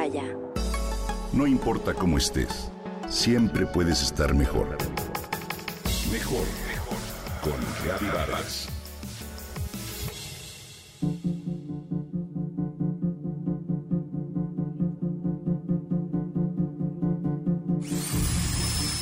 Himalaya. 0.00 0.24
No 1.32 1.46
importa 1.46 1.94
cómo 1.94 2.18
estés, 2.18 2.70
siempre 3.08 3.66
puedes 3.66 4.02
estar 4.02 4.34
mejor. 4.34 4.76
Mejor, 6.12 6.44
mejor. 6.66 6.98
Con 7.42 8.08
Vargas. 8.12 8.68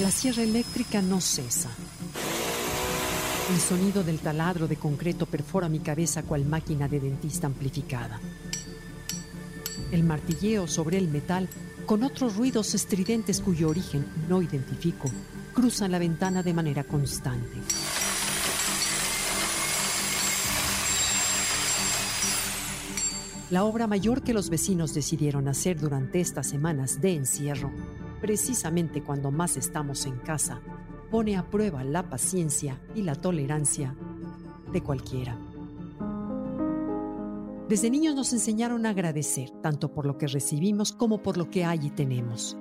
La 0.00 0.10
sierra 0.10 0.42
eléctrica 0.42 1.02
no 1.02 1.20
cesa. 1.20 1.70
El 3.50 3.60
sonido 3.60 4.02
del 4.02 4.18
taladro 4.18 4.68
de 4.68 4.76
concreto 4.76 5.26
perfora 5.26 5.68
mi 5.68 5.78
cabeza 5.80 6.22
cual 6.22 6.44
máquina 6.44 6.86
de 6.86 7.00
dentista 7.00 7.46
amplificada. 7.46 8.20
El 9.92 10.04
martilleo 10.04 10.66
sobre 10.66 10.98
el 10.98 11.08
metal, 11.08 11.48
con 11.86 12.02
otros 12.02 12.36
ruidos 12.36 12.74
estridentes 12.74 13.40
cuyo 13.40 13.68
origen 13.68 14.04
no 14.28 14.42
identifico, 14.42 15.10
cruzan 15.54 15.92
la 15.92 15.98
ventana 15.98 16.42
de 16.42 16.54
manera 16.54 16.84
constante. 16.84 17.58
La 23.50 23.64
obra 23.64 23.86
mayor 23.86 24.22
que 24.22 24.34
los 24.34 24.50
vecinos 24.50 24.92
decidieron 24.92 25.48
hacer 25.48 25.80
durante 25.80 26.20
estas 26.20 26.46
semanas 26.46 27.00
de 27.00 27.14
encierro, 27.14 27.72
precisamente 28.20 29.02
cuando 29.02 29.30
más 29.30 29.56
estamos 29.56 30.04
en 30.04 30.18
casa, 30.18 30.60
pone 31.10 31.38
a 31.38 31.48
prueba 31.48 31.82
la 31.82 32.10
paciencia 32.10 32.78
y 32.94 33.02
la 33.02 33.14
tolerancia 33.14 33.94
de 34.70 34.82
cualquiera. 34.82 35.38
Desde 37.68 37.90
niños 37.90 38.14
nos 38.14 38.32
enseñaron 38.32 38.86
a 38.86 38.90
agradecer, 38.90 39.50
tanto 39.62 39.92
por 39.92 40.06
lo 40.06 40.16
que 40.16 40.26
recibimos 40.26 40.92
como 40.92 41.22
por 41.22 41.36
lo 41.36 41.50
que 41.50 41.64
hay 41.64 41.86
y 41.86 41.90
tenemos. 41.90 42.56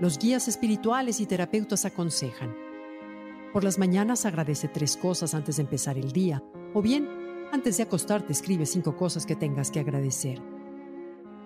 Los 0.00 0.18
guías 0.18 0.48
espirituales 0.48 1.20
y 1.20 1.26
terapeutas 1.26 1.84
aconsejan, 1.84 2.54
por 3.52 3.64
las 3.64 3.78
mañanas 3.78 4.26
agradece 4.26 4.68
tres 4.68 4.96
cosas 4.96 5.34
antes 5.34 5.56
de 5.56 5.62
empezar 5.62 5.98
el 5.98 6.12
día, 6.12 6.42
o 6.72 6.80
bien, 6.80 7.08
antes 7.52 7.76
de 7.76 7.82
acostarte 7.82 8.32
escribe 8.32 8.64
cinco 8.64 8.96
cosas 8.96 9.26
que 9.26 9.34
tengas 9.34 9.72
que 9.72 9.80
agradecer. 9.80 10.40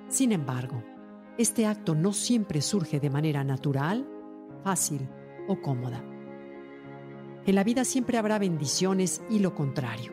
Sin 0.09 0.33
embargo, 0.33 0.83
este 1.39 1.65
acto 1.65 1.95
no 1.95 2.12
siempre 2.12 2.61
surge 2.61 3.01
de 3.01 3.09
manera 3.09 3.42
natural, 3.42 4.07
fácil 4.62 5.09
o 5.48 5.62
cómoda. 5.62 6.05
En 7.47 7.55
la 7.55 7.65
vida 7.65 7.85
siempre 7.85 8.19
habrá 8.19 8.39
bendiciones 8.39 9.23
y 9.31 9.39
lo 9.39 9.55
contrario, 9.55 10.12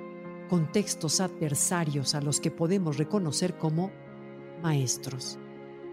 contextos 0.52 1.22
adversarios 1.22 2.14
a 2.14 2.20
los 2.20 2.42
que 2.42 2.52
podemos 2.52 2.98
reconocer 2.98 3.58
como 3.58 3.90
maestros. 4.62 5.40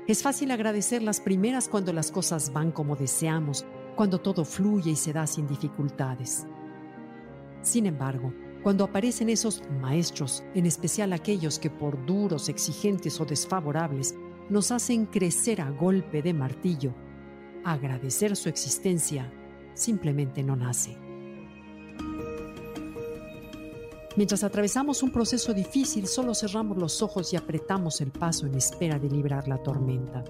Es 0.09 0.25
fácil 0.25 0.51
agradecer 0.51 1.01
las 1.01 1.21
primeras 1.21 1.69
cuando 1.69 1.93
las 1.93 2.11
cosas 2.11 2.53
van 2.53 2.73
como 2.73 2.97
deseamos, 2.97 3.65
cuando 3.95 4.21
todo 4.21 4.45
fluye 4.45 4.91
y 4.91 4.97
se 4.97 5.13
da 5.13 5.29
sin 5.29 5.47
dificultades. 5.47 6.45
Sin 7.63 7.87
embargo, 7.87 8.35
cuando 8.65 8.83
aparecen 8.83 9.29
esos 9.29 9.63
maestros, 9.81 10.43
en 10.57 10.67
especial 10.67 11.13
aquellos 11.13 11.61
que 11.61 11.71
por 11.71 12.05
duros, 12.05 12.49
exigentes 12.49 13.21
o 13.21 13.25
desfavorables 13.25 14.17
nos 14.49 14.73
hacen 14.73 15.07
crecer 15.07 15.61
a 15.61 15.71
golpe 15.71 16.21
de 16.21 16.35
martillo, 16.35 16.93
agradecer 17.63 18.35
su 18.35 18.49
existencia 18.49 19.33
simplemente 19.75 20.43
no 20.43 20.57
nace. 20.57 21.08
Mientras 24.19 24.43
atravesamos 24.43 25.05
un 25.05 25.13
proceso 25.13 25.55
difícil, 25.55 26.09
solo 26.09 26.35
cerramos 26.35 26.77
los 26.77 27.03
ojos 27.03 27.33
y 27.33 27.37
apretamos 27.37 28.01
el 28.01 28.11
paso 28.11 28.47
en 28.47 28.57
espera 28.57 28.99
de 28.99 29.09
librar 29.09 29.47
la 29.47 29.63
tormenta. 29.63 30.25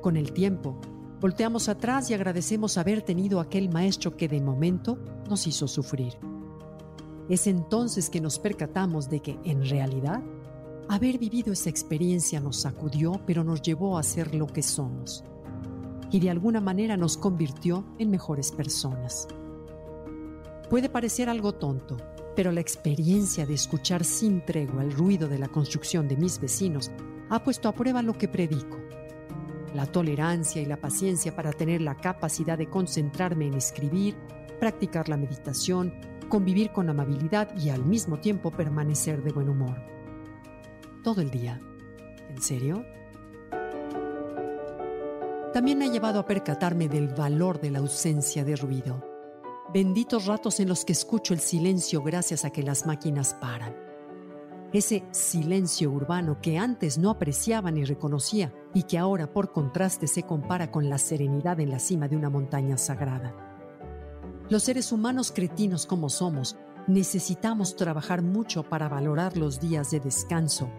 Con 0.00 0.16
el 0.16 0.32
tiempo, 0.32 0.76
volteamos 1.20 1.68
atrás 1.68 2.08
y 2.10 2.14
agradecemos 2.14 2.78
haber 2.78 3.02
tenido 3.02 3.40
aquel 3.40 3.70
maestro 3.70 4.16
que 4.16 4.28
de 4.28 4.40
momento 4.40 5.00
nos 5.28 5.48
hizo 5.48 5.66
sufrir. 5.66 6.12
Es 7.28 7.48
entonces 7.48 8.08
que 8.08 8.20
nos 8.20 8.38
percatamos 8.38 9.10
de 9.10 9.18
que, 9.18 9.36
en 9.42 9.68
realidad, 9.68 10.22
haber 10.88 11.18
vivido 11.18 11.52
esa 11.52 11.70
experiencia 11.70 12.38
nos 12.38 12.58
sacudió, 12.58 13.20
pero 13.26 13.42
nos 13.42 13.62
llevó 13.62 13.98
a 13.98 14.04
ser 14.04 14.32
lo 14.32 14.46
que 14.46 14.62
somos. 14.62 15.24
Y 16.12 16.20
de 16.20 16.30
alguna 16.30 16.60
manera 16.60 16.96
nos 16.96 17.16
convirtió 17.16 17.84
en 17.98 18.12
mejores 18.12 18.52
personas. 18.52 19.26
Puede 20.70 20.88
parecer 20.88 21.28
algo 21.28 21.52
tonto, 21.52 21.96
pero 22.34 22.52
la 22.52 22.60
experiencia 22.60 23.46
de 23.46 23.54
escuchar 23.54 24.04
sin 24.04 24.44
tregua 24.44 24.82
el 24.82 24.92
ruido 24.92 25.28
de 25.28 25.38
la 25.38 25.48
construcción 25.48 26.08
de 26.08 26.16
mis 26.16 26.40
vecinos 26.40 26.90
ha 27.28 27.42
puesto 27.42 27.68
a 27.68 27.72
prueba 27.72 28.02
lo 28.02 28.14
que 28.14 28.28
predico. 28.28 28.78
La 29.74 29.86
tolerancia 29.86 30.60
y 30.60 30.66
la 30.66 30.78
paciencia 30.78 31.34
para 31.34 31.52
tener 31.52 31.80
la 31.80 31.96
capacidad 31.96 32.58
de 32.58 32.68
concentrarme 32.68 33.46
en 33.46 33.54
escribir, 33.54 34.16
practicar 34.60 35.08
la 35.08 35.16
meditación, 35.16 35.94
convivir 36.28 36.72
con 36.72 36.88
amabilidad 36.88 37.56
y 37.56 37.70
al 37.70 37.84
mismo 37.84 38.18
tiempo 38.18 38.50
permanecer 38.50 39.22
de 39.22 39.32
buen 39.32 39.48
humor. 39.48 39.76
Todo 41.02 41.20
el 41.20 41.30
día. 41.30 41.60
¿En 42.28 42.40
serio? 42.40 42.84
También 45.52 45.82
ha 45.82 45.86
llevado 45.86 46.20
a 46.20 46.26
percatarme 46.26 46.88
del 46.88 47.08
valor 47.08 47.60
de 47.60 47.70
la 47.70 47.80
ausencia 47.80 48.44
de 48.44 48.56
ruido 48.56 49.11
benditos 49.72 50.26
ratos 50.26 50.60
en 50.60 50.68
los 50.68 50.84
que 50.84 50.92
escucho 50.92 51.32
el 51.32 51.40
silencio 51.40 52.02
gracias 52.02 52.44
a 52.44 52.50
que 52.50 52.62
las 52.62 52.84
máquinas 52.84 53.34
paran. 53.34 53.74
Ese 54.72 55.04
silencio 55.12 55.90
urbano 55.90 56.40
que 56.42 56.58
antes 56.58 56.98
no 56.98 57.10
apreciaba 57.10 57.70
ni 57.70 57.84
reconocía 57.84 58.52
y 58.74 58.82
que 58.84 58.98
ahora 58.98 59.32
por 59.32 59.52
contraste 59.52 60.06
se 60.06 60.24
compara 60.24 60.70
con 60.70 60.88
la 60.90 60.98
serenidad 60.98 61.58
en 61.60 61.70
la 61.70 61.78
cima 61.78 62.08
de 62.08 62.16
una 62.16 62.28
montaña 62.30 62.76
sagrada. 62.76 63.34
Los 64.50 64.64
seres 64.64 64.92
humanos 64.92 65.32
cretinos 65.32 65.86
como 65.86 66.10
somos, 66.10 66.56
necesitamos 66.86 67.76
trabajar 67.76 68.22
mucho 68.22 68.64
para 68.64 68.88
valorar 68.88 69.36
los 69.36 69.60
días 69.60 69.90
de 69.90 70.00
descanso, 70.00 70.70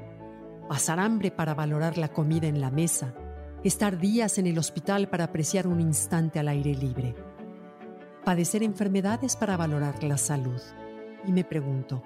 pasar 0.69 0.99
hambre 0.99 1.31
para 1.31 1.55
valorar 1.55 1.97
la 1.97 2.09
comida 2.09 2.47
en 2.47 2.61
la 2.61 2.69
mesa, 2.69 3.15
estar 3.63 3.97
días 3.97 4.37
en 4.37 4.47
el 4.47 4.59
hospital 4.59 5.09
para 5.09 5.25
apreciar 5.25 5.67
un 5.67 5.81
instante 5.81 6.39
al 6.39 6.47
aire 6.47 6.75
libre 6.75 7.15
padecer 8.23 8.63
enfermedades 8.63 9.35
para 9.35 9.57
valorar 9.57 10.03
la 10.03 10.17
salud. 10.17 10.61
Y 11.25 11.31
me 11.31 11.43
pregunto, 11.43 12.03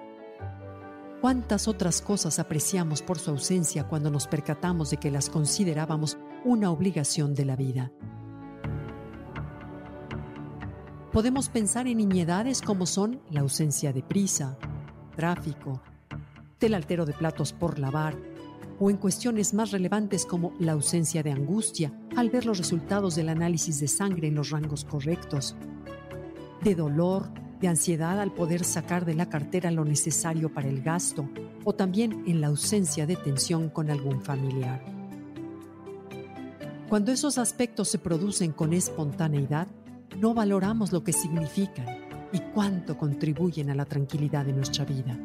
¿cuántas 1.22 1.68
otras 1.68 2.02
cosas 2.02 2.40
apreciamos 2.40 3.02
por 3.02 3.20
su 3.20 3.32
ausencia 3.32 3.88
cuando 3.88 4.10
nos 4.10 4.28
percatamos 4.28 4.90
de 4.90 4.98
que 4.98 5.12
las 5.12 5.30
considerábamos 5.30 6.18
una 6.44 6.72
obligación 6.72 7.36
de 7.36 7.46
la 7.46 7.56
vida? 7.56 7.92
Podemos 11.12 11.50
pensar 11.50 11.88
en 11.88 11.98
nimiedades 11.98 12.62
como 12.62 12.86
son 12.86 13.22
la 13.32 13.42
ausencia 13.42 13.94
de 13.94 14.04
prisa, 14.04 14.58
tráfico, 15.16 15.82
del 16.60 16.74
altero 16.74 17.06
de 17.06 17.14
platos 17.14 17.54
por 17.54 17.80
lavar, 17.80 18.16
o 18.80 18.92
en 18.92 18.98
cuestiones 18.98 19.54
más 19.56 19.72
relevantes 19.72 20.26
como 20.26 20.54
la 20.60 20.74
ausencia 20.74 21.24
de 21.24 21.32
angustia 21.32 21.92
al 22.16 22.30
ver 22.30 22.46
los 22.46 22.60
resultados 22.60 23.16
del 23.16 23.30
análisis 23.30 23.80
de 23.80 23.88
sangre 23.88 24.28
en 24.28 24.36
los 24.36 24.52
rangos 24.52 24.86
correctos, 24.86 25.56
de 26.68 26.76
dolor, 26.76 27.30
de 27.62 27.70
ansiedad 27.70 28.20
al 28.20 28.34
poder 28.34 28.66
sacar 28.66 29.06
de 29.06 29.16
la 29.16 29.30
cartera 29.30 29.72
lo 29.72 29.86
necesario 29.86 30.54
para 30.54 30.68
el 30.68 30.82
gasto 30.82 31.30
o 31.64 31.74
también 31.74 32.26
en 32.28 32.42
la 32.42 32.48
ausencia 32.48 33.06
de 33.06 33.16
tensión 33.16 33.70
con 33.70 33.90
algún 33.90 34.22
familiar. 34.22 34.84
Cuando 36.90 37.14
esos 37.14 37.38
aspectos 37.38 37.88
se 37.88 38.00
producen 38.00 38.52
con 38.52 38.74
espontaneidad, 38.74 39.68
no 40.20 40.34
valoramos 40.34 40.92
lo 40.92 41.06
que 41.06 41.14
significan 41.14 41.86
y 42.34 42.40
cuánto 42.54 42.98
contribuyen 42.98 43.70
a 43.70 43.76
la 43.76 43.86
tranquilidad 43.86 44.46
de 44.46 44.52
nuestra 44.52 44.84
vida. 44.84 45.18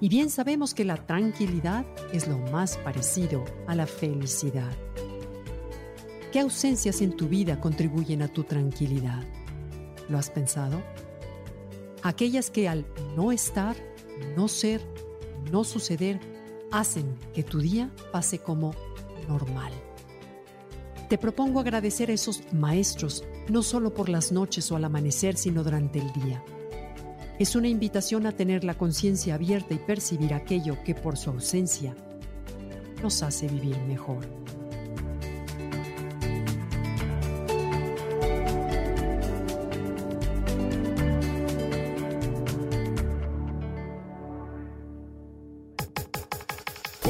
Y 0.00 0.08
bien 0.08 0.30
sabemos 0.30 0.72
que 0.72 0.86
la 0.86 0.96
tranquilidad 0.96 1.84
es 2.10 2.26
lo 2.26 2.38
más 2.38 2.78
parecido 2.78 3.44
a 3.66 3.74
la 3.74 3.86
felicidad. 3.86 4.72
¿Qué 6.32 6.40
ausencias 6.40 7.02
en 7.02 7.14
tu 7.14 7.28
vida 7.28 7.60
contribuyen 7.60 8.22
a 8.22 8.28
tu 8.28 8.44
tranquilidad? 8.44 9.22
¿Lo 10.12 10.18
has 10.18 10.28
pensado? 10.28 10.82
Aquellas 12.02 12.50
que 12.50 12.68
al 12.68 12.84
no 13.16 13.32
estar, 13.32 13.74
no 14.36 14.46
ser, 14.46 14.82
no 15.50 15.64
suceder, 15.64 16.20
hacen 16.70 17.16
que 17.32 17.42
tu 17.42 17.60
día 17.60 17.90
pase 18.12 18.38
como 18.38 18.74
normal. 19.26 19.72
Te 21.08 21.16
propongo 21.16 21.60
agradecer 21.60 22.10
a 22.10 22.12
esos 22.12 22.42
maestros, 22.52 23.24
no 23.48 23.62
solo 23.62 23.94
por 23.94 24.10
las 24.10 24.32
noches 24.32 24.70
o 24.70 24.76
al 24.76 24.84
amanecer, 24.84 25.38
sino 25.38 25.64
durante 25.64 25.98
el 25.98 26.12
día. 26.12 26.44
Es 27.38 27.56
una 27.56 27.68
invitación 27.68 28.26
a 28.26 28.32
tener 28.32 28.64
la 28.64 28.74
conciencia 28.74 29.36
abierta 29.36 29.72
y 29.72 29.78
percibir 29.78 30.34
aquello 30.34 30.76
que 30.84 30.94
por 30.94 31.16
su 31.16 31.30
ausencia 31.30 31.96
nos 33.02 33.22
hace 33.22 33.48
vivir 33.48 33.78
mejor. 33.88 34.41